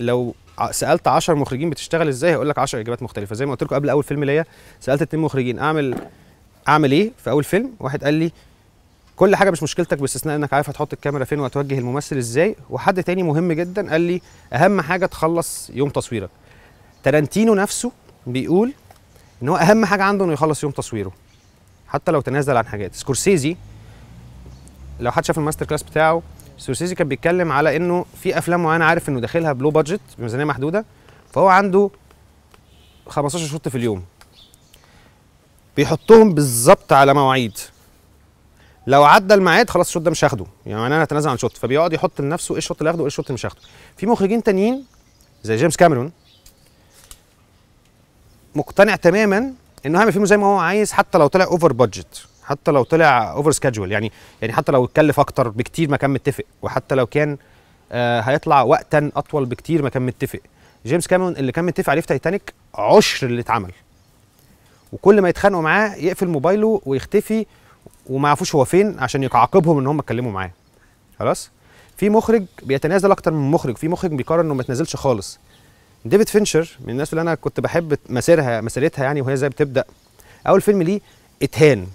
[0.00, 0.34] لو
[0.70, 3.34] سألت 10 مخرجين بتشتغل إزاي هيقول لك 10 إجابات مختلفة.
[3.34, 4.44] زي ما قلت لكم قبل أول فيلم ليا
[4.80, 6.08] سألت اتنين مخرجين أعمل
[6.68, 8.32] أعمل إيه في أول فيلم؟ واحد قال لي
[9.16, 12.56] كل حاجة مش مشكلتك باستثناء إنك عارف هتحط الكاميرا فين وهتوجه الممثل إزاي.
[12.70, 14.20] وحد تاني مهم جدا قال لي
[14.52, 16.30] أهم حاجة تخلص يوم تصويرك.
[17.02, 17.92] تارانتينو نفسه
[18.26, 18.72] بيقول
[19.42, 21.12] إن هو أهم حاجة عنده إنه يخلص يوم تصويره
[21.88, 22.94] حتى لو تنازل عن حاجات.
[22.94, 23.56] سكورسيزي
[25.00, 26.22] لو حد شاف ال master class بتاعه
[26.58, 30.44] سكورسيزي كان بيتكلم على إنه في أفلام معينة عارف إنه داخلها ب low budget بميزانيه
[30.44, 30.84] محدودة
[31.32, 31.90] فهو عنده
[33.08, 34.04] 15 shot في اليوم.
[35.76, 37.58] بيحطهم بالظبط على مواعيد.
[38.86, 40.46] لو عدى الميعاد خلاص ال shot ده مش هاخده.
[40.66, 43.11] يعني أنا هتنازل عن shot فبيقعد يحط لنفسه إيه ال shot اللي هاخده وإيه ال
[43.11, 43.60] shot اللي مش هاخده.
[43.96, 44.84] في مخرجين تانيين
[45.42, 46.12] زي جيمس كاميرون
[48.54, 49.52] مقتنع تماما
[49.86, 53.32] إنه هيعمل فيلم زي ما هو عايز حتى لو طلع over budget حتى لو طلع
[53.32, 54.12] over schedule يعني
[54.42, 57.36] يعني حتى لو اتكلف أكتر بكتير ما كان متفق وحتى لو كان
[57.92, 60.40] آه هيطلع وقتا أطول بكتير ما كان متفق.
[60.86, 63.72] جيمس كاميرون اللي كان متفق عليه في تايتانيك عشر اللي اتعمل.
[64.92, 67.46] وكل ما يتخانقوا معاه يقفل موبايله ويختفي
[68.06, 70.50] وما يعرفوش هو فين عشان يعاقبهم إن هم اتكلموا معاه.
[71.18, 71.50] خلاص؟
[71.96, 75.38] في مخرج بيتنازل أكتر من مخرج في مخرج بيقرر إنه ما يتنازلش خالص.
[76.04, 79.84] ديفيد فينشر من الناس اللي أنا كنت بحب مسيرها مسيرتها يعني وهي إزاي بتبدأ.
[80.46, 81.00] أول فيلم ليه
[81.42, 81.86] اتهان.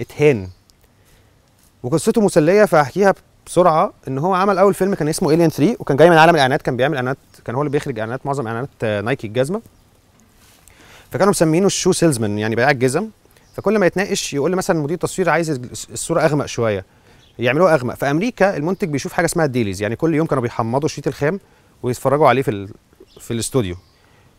[0.00, 0.48] اتهان.
[1.82, 3.14] وقصته مسلية فهحكيها
[3.46, 3.92] بسرعة.
[4.08, 6.62] إن هو عمل أول فيلم كان اسمه Alien 3 وكان جاي من عالم الإعلانات.
[6.62, 9.62] كان بيعمل إعلانات كان هو اللي بيخرج إعلانات معظم إعلانات نايكي الجزمة.
[11.10, 13.08] فكانوا مسمينه ال shoe salesman يعني بياع الجزم.
[13.56, 15.50] فكل ما يتناقش يقول لي مثلا مدير التصوير عايز
[15.90, 16.84] الصورة أغمق شوية.
[17.38, 17.94] يعملوها أغمق.
[17.94, 21.40] في أمريكا المنتج بيشوف حاجة اسمها ال dailies يعني كل يوم كانوا بيحمضوا الشريط الخام
[21.82, 22.68] ويتفرجوا عليه في ال...
[23.20, 23.76] في الاستوديو.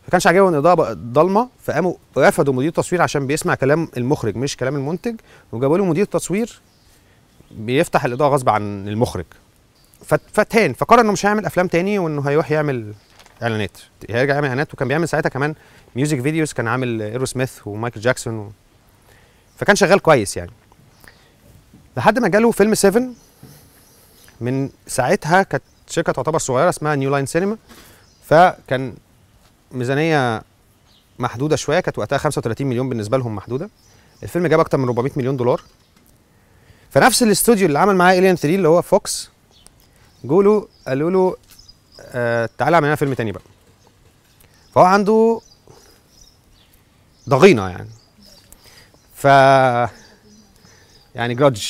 [0.06, 4.56] ما كانش عاجبهم الإضاءة بقت ضلمة فقاموا رفضوا مدير التصوير عشان بيسمع كلام المخرج مش
[4.56, 5.16] كلام المنتج
[5.52, 6.60] وجابوا له مدير تصوير
[7.50, 9.24] بيفتح الإضاءة غصب عن المخرج.
[10.04, 12.92] فت- فتهان فقرر إنه مش هيعمل أفلام تاني وإنه هيروح يعمل
[13.42, 13.78] إعلانات.
[14.10, 15.54] هيرجع يعمل إعلانات وكان بيعمل ساعتها كمان
[15.96, 18.50] music videos كان عامل Aerosmith ومايكل جاكسون و...
[19.58, 20.50] فكان شغال كويس يعني.
[21.96, 23.02] لحد ما جاله فيلم 7
[24.40, 27.56] من ساعتها كانت شركة تعتبر صغيرة اسمها New Line Cinema
[28.24, 28.94] فكان
[29.72, 30.42] ميزانية
[31.18, 33.70] محدودة شوية كانت وقتها 35 مليون بالنسبة لهم محدودة.
[34.22, 35.62] الفيلم جاب أكتر من 400 مليون دولار.
[36.90, 39.30] فنفس الاستوديو اللي عمل معاه Alien 3 اللي هو فوكس
[40.24, 41.36] جوله قالوا له
[42.00, 43.42] آه تعالى اعمل لنا فيلم تاني بقى.
[44.74, 45.40] فهو عنده
[47.28, 47.88] ضغينة يعني.
[49.14, 49.24] ف
[51.14, 51.64] يعني grudge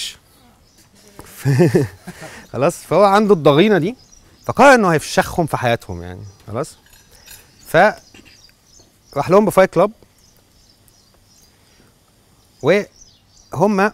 [2.52, 3.96] خلاص؟ فهو عنده الضغينة دي
[4.44, 6.20] فقرر إنه هيفشخهم في حياتهم يعني.
[6.46, 6.76] خلاص؟
[7.66, 7.76] ف
[9.16, 9.90] راح لهم ب Fight Club.
[12.62, 13.92] وهم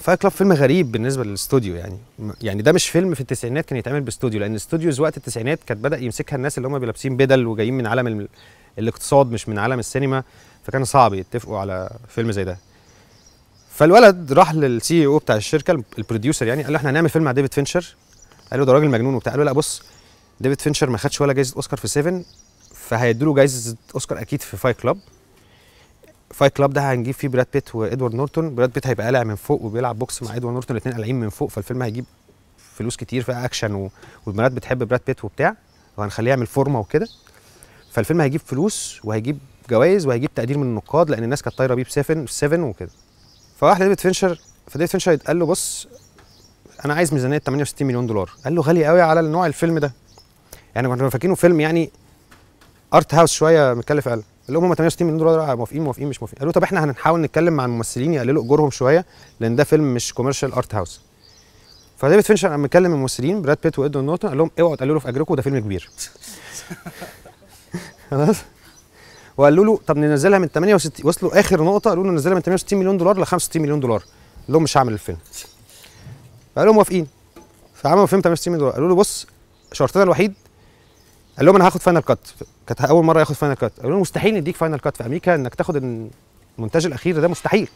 [0.00, 1.98] Fight Club فيلم غريب بالنسبة للاستوديو يعني.
[2.40, 5.84] يعني ده مش فيلم في التسعينات كان يتعمل باستوديو لأن ال studios وقت التسعينات كانت
[5.84, 8.28] بدأ يمسكها الناس اللي هم لابسين بدل وجايين من عالم ال-
[8.78, 10.22] الاقتصاد مش من عالم السينما.
[10.64, 12.58] فكان صعب يتفقوا على فيلم زي ده.
[13.70, 17.24] فالولد راح لل CEO بتاع الشركة الب- ال producer يعني قال له إحنا هنعمل فيلم
[17.24, 17.96] مع ديفيد فينشر.
[18.50, 19.32] قال له ده راجل مجنون وبتاع.
[19.32, 19.82] قال له لا بص
[20.40, 22.22] ديفيد فينشر ما خدش ولا جايزة أوسكار في 7
[22.90, 24.98] فهيدوا له جايزة أوسكار أكيد في Fight Club
[26.30, 28.54] Fight Club ده هنجيب فيه براد بيت وإدوارد نورتون.
[28.54, 31.50] براد بيت هيبقى قالع من فوق وبيلعب بوكس مع إدوارد نورتون الاثنين قالعين من فوق
[31.50, 32.04] فالفيلم هيجيب
[32.76, 33.90] فلوس كتير فيها أكشن و...
[34.26, 35.56] والبنات بتحب براد بيت وبتاع
[35.96, 37.08] وهنخليه يعمل فورمة وكده.
[37.92, 39.38] فالفيلم هيجيب فلوس وهيجيب
[39.70, 42.90] جوائز وهيجيب تقدير من النقاد لأن الناس كانت طايرة بيه ب 7 7 وكده.
[43.58, 45.88] فراح لديفيد فينشر فديفيد فينشر قال له بص
[46.84, 48.30] أنا عايز ميزانية 68 مليون دولار.
[48.44, 49.92] قال له غالي قوي على النوع الفيلم ده.
[50.74, 51.90] يعني كنا فاكرينه فيلم يعني
[52.94, 54.22] art house شوية مكلف أقل.
[54.46, 56.38] قال لهم هم 68 مليون دولار موافقين موافقين مش موافقين.
[56.38, 59.06] قالوا طب إحنا هنحاول نتكلم مع الممثلين يقللوا أجورهم شوية
[59.40, 61.00] لأن ده فيلم مش commercial art house
[61.96, 65.34] فديفيد فينشر قام مكلم الممثلين براد بيت وإدوارد نورتون قال لهم اوعوا تقللوا في أجركم
[65.34, 65.88] ده فيلم كبير.
[68.10, 68.36] خلاص.
[69.36, 72.98] وقالوا له طب ننزلها من 68 وصلوا آخر نقطة قالوا له ننزلها من 68 مليون
[72.98, 73.98] دولار ل 65 مليون دولار.
[73.98, 75.18] قال لهم مش هعمل الفيلم.
[76.56, 77.06] فقالوا موافقين.
[77.74, 78.74] فعملوا فيلم 68 مليون دولار.
[78.74, 79.26] قالوا له بص
[79.72, 80.34] شرطنا الوحيد
[81.36, 82.18] قال لهم أنا هاخد final cut
[82.66, 85.54] كانت أول مرة ياخد final cut قالوا له مستحيل نديك final cut في أمريكا إنك
[85.54, 85.76] تاخد
[86.58, 87.68] المونتاج الأخير ده مستحيل.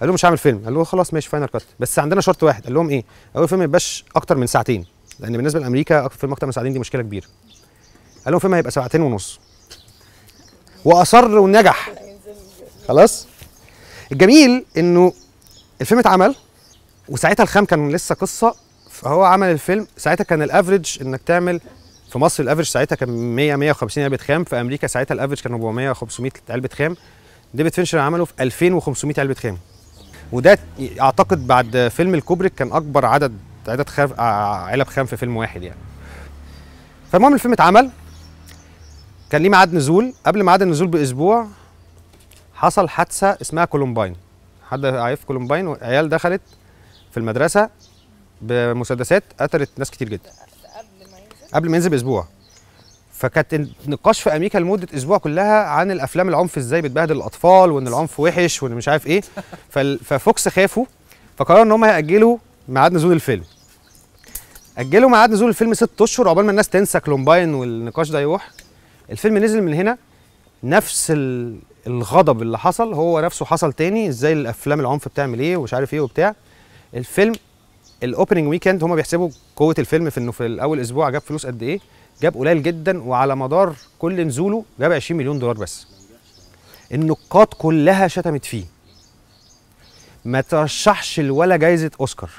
[0.00, 2.64] قال له مش هعمل فيلم قال له خلاص ماشي final cut بس عندنا شرط واحد.
[2.64, 3.04] قال لهم إيه؟
[3.36, 4.86] اول فيلم ما يبقاش أكتر من ساعتين.
[5.18, 7.26] لأن بالنسبة لأمريكا أكتر فيلم أكتر من ساعتين دي مشكلة كبيرة.
[8.24, 9.40] قال لهم فيلم هيبقى ساعتين ونص.
[10.84, 11.92] وأصر ونجح.
[12.88, 13.26] خلاص؟
[14.12, 15.12] الجميل إنه
[15.80, 16.34] الفيلم اتعمل
[17.08, 18.54] وساعتها الخام كان لسه قصة.
[18.90, 21.60] فهو عمل الفيلم ساعتها كان ال average إنك تعمل
[22.10, 25.40] في مصر ال average ساعتها كان 100 150 علبة خام في أمريكا ساعتها ال average
[25.40, 26.96] كان 400 500 علبة خام.
[27.54, 29.58] ديفيد فينشر عمله في 2500 علبة خام.
[30.32, 30.58] وده
[31.00, 33.38] أعتقد بعد فيلم الكوبريك كان أكبر عدد
[33.68, 34.12] عدد خام
[34.70, 35.80] علب خام في فيلم واحد يعني.
[37.12, 37.90] فالمهم الفيلم اتعمل.
[39.30, 40.14] كان ليه ميعاد نزول.
[40.26, 41.46] قبل ميعاد النزول بأسبوع
[42.54, 44.16] حصل حادثة اسمها كولومباين.
[44.70, 46.40] حد عارف كولومباين؟ عيال دخلت
[47.10, 47.70] في المدرسة
[48.42, 50.30] بمسدسات قتلت ناس كتير جدا.
[51.56, 52.26] قبل ما ينزل بأسبوع.
[53.12, 53.54] فكانت
[53.86, 58.62] النقاش في أمريكا لمدة أسبوع كلها عن الأفلام العنف إزاي بتبهدل الأطفال وإن العنف وحش
[58.62, 59.20] وإن مش عارف إيه.
[60.04, 60.84] ففوكس خافوا
[61.36, 62.38] فقرروا إن هم هيأجلوا
[62.68, 63.44] ميعاد نزول الفيلم.
[64.78, 68.50] أجلوا ميعاد نزول الفيلم ست أشهر عقبال ما الناس تنسى كولومباين والنقاش ده يروح.
[69.10, 69.98] الفيلم نزل من هنا
[70.62, 75.74] نفس ال- الغضب اللي حصل هو نفسه حصل تاني إزاي الأفلام العنف بتعمل إيه ومش
[75.74, 76.34] عارف إيه وبتاع.
[76.94, 77.34] الفيلم
[78.02, 81.62] ال opening weekend هم بيحسبوا قوة الفيلم في انه في الأول أسبوع جاب فلوس قد
[81.62, 81.80] إيه؟
[82.22, 85.86] جاب قليل جدا وعلى مدار كل نزوله جاب 20 مليون دولار بس.
[86.92, 88.64] النقاد كلها شتمت فيه.
[90.24, 92.30] ما ترشحش ولا جايزة أوسكار.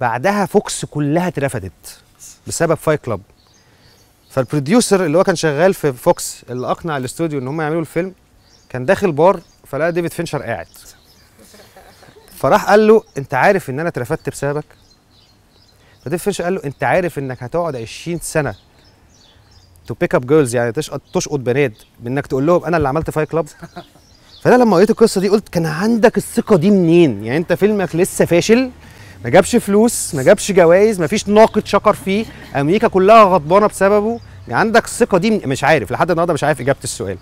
[0.00, 2.00] بعدها فوكس كلها اترفدت
[2.46, 3.20] بسبب فايت كلاب
[4.30, 8.14] فال producer اللي هو كان شغال في فوكس اللي أقنع الاستوديو إن هم يعملوا الفيلم
[8.68, 10.66] كان داخل بار فلقى ديفيد فينشر قاعد.
[12.40, 14.64] فراح قال له أنت عارف إن أنا اترفدت بسببك؟
[16.04, 18.54] فديفيد فينشر قال له أنت عارف إنك هتقعد 20 سنة
[19.86, 23.28] to pick up girls يعني تشقط تشقط بنات بإنك تقول لهم أنا اللي عملت فايت
[23.28, 23.46] كلاب
[24.42, 28.24] فأنا لما قريت القصة دي قلت كان عندك الثقة دي منين؟ يعني أنت فيلمك لسه
[28.24, 28.70] فاشل
[29.24, 32.24] ما جابش فلوس ما جابش جوائز ما فيش ناقد شكر فيه
[32.56, 36.78] أمريكا كلها غضبانة بسببه يعني عندك الثقة دي مش عارف لحد النهارده مش عارف إجابة
[36.84, 37.18] السؤال.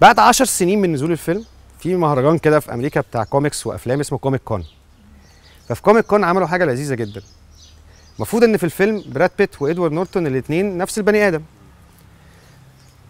[0.00, 1.44] بعد عشر سنين من نزول الفيلم
[1.78, 4.64] في مهرجان كده في أمريكا بتاع كوميكس وأفلام اسمه كوميك كون.
[5.68, 7.22] ففي كوميك كون عملوا حاجة لذيذة جدا.
[8.16, 11.42] المفروض إن في الفيلم براد بيت وإدوارد نورتون الاثنين نفس البني آدم.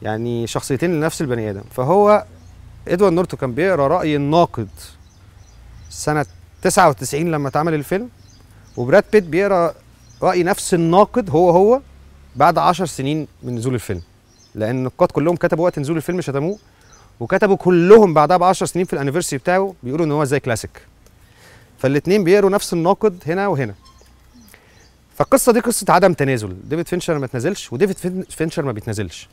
[0.03, 1.63] يعني شخصيتين لنفس البني آدم.
[1.71, 2.25] فهو
[2.89, 4.69] إدوارد نورتون كان بيقرأ رأي الناقد
[5.91, 6.27] سنة
[6.63, 8.09] 99 لما اتعمل الفيلم
[8.77, 9.75] وبراد بيت بيقرأ
[10.23, 11.81] رأي نفس الناقد هو هو
[12.37, 14.03] بعد 10 سنين من نزول الفيلم.
[14.55, 16.59] لأن النقاد كلهم كتبوا وقت نزول الفيلم شتموه.
[17.21, 20.83] وكتبوا كلهم بعدها ب 10 سنين في ال anniversary بتاعه بيقولوا إن هو زي كلاسيك.
[21.79, 23.75] فالاثنين بيقروا نفس الناقد هنا وهنا.
[25.19, 26.57] فالقصة دي قصة عدم تنازل.
[26.65, 29.29] ديفيد فينشر ما تنازلش وديفيد فين- فينشر ما بيتنازلش.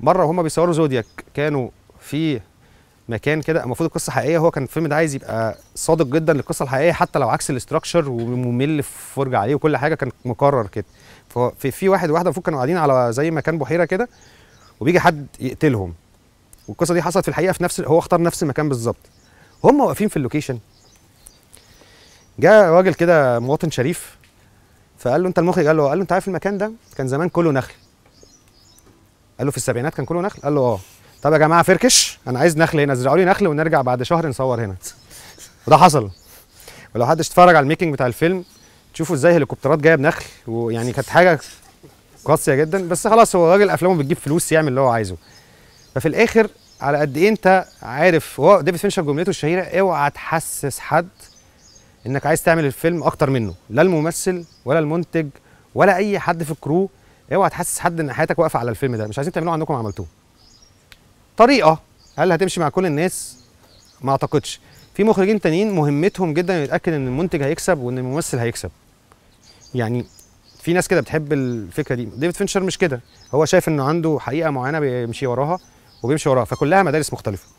[0.00, 1.68] مرة وهما بيصوروا زودياك كانوا
[2.00, 2.40] في
[3.08, 6.92] مكان كده المفروض القصة حقيقية هو كان الفيلم ده عايز يبقى صادق جدا للقصة الحقيقية
[6.92, 10.84] حتى لو عكس ال structure وممل في عليه وكل حاجة كان مكرر كده.
[11.28, 14.08] ففي في واحد وواحدة المفروض كانوا قاعدين على زي مكان بحيرة كده
[14.80, 15.94] وبيجي حد يقتلهم.
[16.68, 18.96] والقصة دي حصلت في الحقيقة في نفس هو اختار نفس المكان بالظبط.
[19.64, 20.58] هم واقفين في اللوكيشن.
[22.38, 24.16] جاء راجل كده مواطن شريف
[24.98, 27.52] فقال له أنت المخرج؟ قال له قال له أنت عارف المكان ده؟ كان زمان كله
[27.52, 27.72] نخل.
[29.38, 30.80] قال له في السبعينات كان كله نخل؟ قال له آه.
[31.22, 34.64] طب يا جماعة فركش أنا عايز نخل هنا ازرعوا لي نخل ونرجع بعد شهر نصور
[34.64, 34.76] هنا.
[35.66, 36.10] وده حصل.
[36.94, 38.44] ولو حد اتفرج على ال making بتاع الفيلم
[38.94, 41.38] تشوفوا إزاي هليكوبترات جاية بنخل ويعني كانت حاجة
[42.24, 42.88] قاسية جدا.
[42.88, 45.16] بس خلاص هو راجل أفلامه بتجيب فلوس يعمل اللي هو عايزه.
[45.96, 46.48] ففي الآخر
[46.80, 51.08] على قد إيه أنت عارف هو ديفيد فينشر جملته الشهيرة اوعى تحسس حد
[52.06, 55.28] إنك عايز تعمل الفيلم أكتر منه لا الممثل ولا المنتج
[55.74, 56.90] ولا أي حد في ال crew
[57.34, 60.06] اوعى تحسس حد إن حياتك واقفة على الفيلم ده مش عايزين تعملوه عندكم عملتوه.
[61.36, 61.80] طريقة
[62.18, 63.36] هل هتمشي مع كل الناس؟
[64.00, 64.60] ما أعتقدش.
[64.94, 68.70] في مخرجين تانيين مهمتهم جدا يتأكد إن المنتج هيكسب وإن الممثل هيكسب.
[69.74, 70.04] يعني
[70.62, 72.04] في ناس كده بتحب الفكرة دي.
[72.04, 73.00] ديفيد فينشر مش كده.
[73.34, 75.58] هو شايف إنه عنده حقيقة معينة بيمشي وراها.
[76.02, 77.55] وبيمشي وراها فكلها مدارس مختلفة.